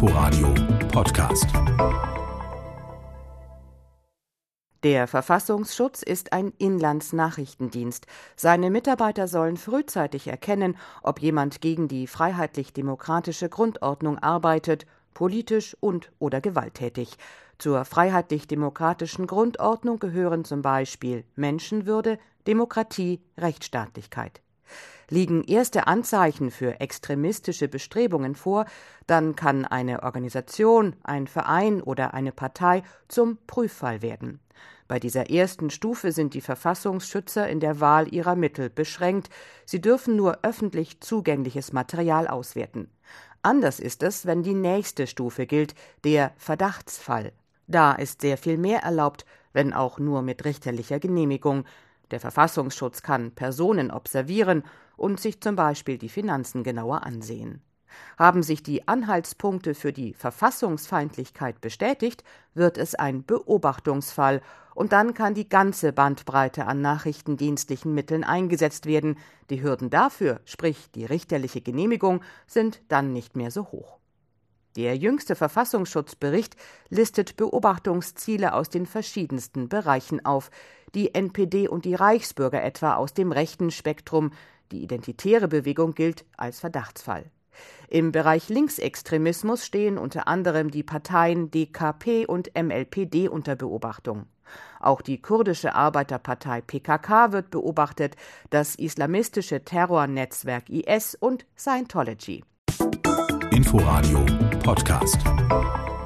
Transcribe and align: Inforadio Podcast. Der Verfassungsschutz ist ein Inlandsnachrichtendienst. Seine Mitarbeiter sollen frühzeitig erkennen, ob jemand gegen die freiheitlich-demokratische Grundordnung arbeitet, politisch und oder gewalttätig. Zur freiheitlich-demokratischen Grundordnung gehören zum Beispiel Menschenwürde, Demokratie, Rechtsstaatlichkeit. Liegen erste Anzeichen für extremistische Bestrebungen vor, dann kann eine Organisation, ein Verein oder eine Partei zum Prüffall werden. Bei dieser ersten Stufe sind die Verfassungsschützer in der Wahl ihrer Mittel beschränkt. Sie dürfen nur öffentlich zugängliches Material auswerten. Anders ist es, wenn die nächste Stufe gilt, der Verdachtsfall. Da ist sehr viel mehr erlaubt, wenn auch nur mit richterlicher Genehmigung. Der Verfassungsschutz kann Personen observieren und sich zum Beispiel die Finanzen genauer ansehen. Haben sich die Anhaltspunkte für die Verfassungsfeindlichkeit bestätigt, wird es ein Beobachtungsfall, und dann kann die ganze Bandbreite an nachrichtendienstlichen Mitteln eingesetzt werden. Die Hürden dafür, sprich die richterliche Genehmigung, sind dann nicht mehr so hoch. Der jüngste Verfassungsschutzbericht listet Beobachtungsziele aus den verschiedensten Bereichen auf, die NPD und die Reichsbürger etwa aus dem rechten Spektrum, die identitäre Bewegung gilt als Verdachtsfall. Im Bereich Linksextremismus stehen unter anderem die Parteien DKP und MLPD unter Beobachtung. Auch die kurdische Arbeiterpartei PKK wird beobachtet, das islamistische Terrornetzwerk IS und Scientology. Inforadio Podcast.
Inforadio 0.00 0.54
Podcast. 0.92 1.48
Der 4.84 5.08
Verfassungsschutz 5.08 6.04
ist 6.04 6.32
ein 6.32 6.52
Inlandsnachrichtendienst. 6.56 8.06
Seine 8.36 8.70
Mitarbeiter 8.70 9.26
sollen 9.26 9.56
frühzeitig 9.56 10.28
erkennen, 10.28 10.76
ob 11.02 11.18
jemand 11.18 11.60
gegen 11.60 11.88
die 11.88 12.06
freiheitlich-demokratische 12.06 13.48
Grundordnung 13.48 14.20
arbeitet, 14.20 14.86
politisch 15.14 15.76
und 15.80 16.12
oder 16.20 16.40
gewalttätig. 16.40 17.16
Zur 17.58 17.84
freiheitlich-demokratischen 17.84 19.26
Grundordnung 19.26 19.98
gehören 19.98 20.44
zum 20.44 20.62
Beispiel 20.62 21.24
Menschenwürde, 21.34 22.20
Demokratie, 22.46 23.20
Rechtsstaatlichkeit. 23.36 24.42
Liegen 25.08 25.42
erste 25.44 25.86
Anzeichen 25.86 26.50
für 26.50 26.80
extremistische 26.80 27.68
Bestrebungen 27.68 28.34
vor, 28.34 28.66
dann 29.06 29.36
kann 29.36 29.64
eine 29.64 30.02
Organisation, 30.02 30.96
ein 31.02 31.26
Verein 31.26 31.80
oder 31.80 32.14
eine 32.14 32.32
Partei 32.32 32.82
zum 33.08 33.38
Prüffall 33.46 34.02
werden. 34.02 34.40
Bei 34.88 34.98
dieser 34.98 35.30
ersten 35.30 35.68
Stufe 35.68 36.12
sind 36.12 36.32
die 36.32 36.40
Verfassungsschützer 36.40 37.46
in 37.48 37.60
der 37.60 37.78
Wahl 37.80 38.12
ihrer 38.12 38.36
Mittel 38.36 38.70
beschränkt. 38.70 39.28
Sie 39.66 39.82
dürfen 39.82 40.16
nur 40.16 40.38
öffentlich 40.42 41.00
zugängliches 41.00 41.74
Material 41.74 42.26
auswerten. 42.26 42.90
Anders 43.42 43.80
ist 43.80 44.02
es, 44.02 44.26
wenn 44.26 44.42
die 44.42 44.54
nächste 44.54 45.06
Stufe 45.06 45.46
gilt, 45.46 45.74
der 46.04 46.32
Verdachtsfall. 46.38 47.32
Da 47.66 47.92
ist 47.92 48.22
sehr 48.22 48.38
viel 48.38 48.56
mehr 48.56 48.80
erlaubt, 48.80 49.26
wenn 49.52 49.74
auch 49.74 49.98
nur 49.98 50.22
mit 50.22 50.44
richterlicher 50.46 50.98
Genehmigung. 50.98 51.64
Der 52.10 52.20
Verfassungsschutz 52.20 53.02
kann 53.02 53.32
Personen 53.32 53.90
observieren 53.90 54.62
und 54.96 55.20
sich 55.20 55.40
zum 55.40 55.56
Beispiel 55.56 55.98
die 55.98 56.08
Finanzen 56.08 56.62
genauer 56.62 57.04
ansehen. 57.04 57.62
Haben 58.18 58.42
sich 58.42 58.62
die 58.62 58.86
Anhaltspunkte 58.86 59.74
für 59.74 59.92
die 59.92 60.12
Verfassungsfeindlichkeit 60.12 61.60
bestätigt, 61.60 62.24
wird 62.54 62.78
es 62.78 62.94
ein 62.94 63.24
Beobachtungsfall, 63.24 64.42
und 64.74 64.92
dann 64.92 65.12
kann 65.12 65.34
die 65.34 65.48
ganze 65.48 65.92
Bandbreite 65.92 66.66
an 66.66 66.80
nachrichtendienstlichen 66.80 67.92
Mitteln 67.94 68.22
eingesetzt 68.22 68.86
werden. 68.86 69.18
Die 69.50 69.60
Hürden 69.60 69.90
dafür, 69.90 70.40
sprich 70.44 70.92
die 70.92 71.04
richterliche 71.04 71.60
Genehmigung, 71.60 72.22
sind 72.46 72.80
dann 72.86 73.12
nicht 73.12 73.36
mehr 73.36 73.50
so 73.50 73.72
hoch. 73.72 73.98
Der 74.76 74.96
jüngste 74.96 75.34
Verfassungsschutzbericht 75.34 76.56
listet 76.88 77.36
Beobachtungsziele 77.36 78.52
aus 78.52 78.68
den 78.68 78.86
verschiedensten 78.86 79.68
Bereichen 79.68 80.24
auf, 80.24 80.50
die 80.94 81.14
NPD 81.14 81.68
und 81.68 81.84
die 81.84 81.94
Reichsbürger 81.94 82.62
etwa 82.62 82.94
aus 82.94 83.14
dem 83.14 83.32
rechten 83.32 83.70
Spektrum, 83.70 84.32
die 84.70 84.82
identitäre 84.82 85.48
Bewegung 85.48 85.94
gilt 85.94 86.24
als 86.36 86.60
Verdachtsfall. 86.60 87.30
Im 87.88 88.12
Bereich 88.12 88.48
Linksextremismus 88.48 89.64
stehen 89.64 89.98
unter 89.98 90.28
anderem 90.28 90.70
die 90.70 90.82
Parteien 90.82 91.50
DKP 91.50 92.26
und 92.26 92.50
MLPD 92.54 93.28
unter 93.28 93.56
Beobachtung. 93.56 94.26
Auch 94.80 95.00
die 95.00 95.20
kurdische 95.20 95.74
Arbeiterpartei 95.74 96.60
PKK 96.60 97.32
wird 97.32 97.50
beobachtet, 97.50 98.16
das 98.50 98.74
islamistische 98.76 99.64
Terrornetzwerk 99.64 100.70
IS 100.70 101.14
und 101.14 101.46
Scientology. 101.56 102.44
Inforadio 103.58 104.24
Podcast. 104.62 105.97